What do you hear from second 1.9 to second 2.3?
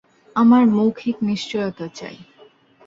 চাই।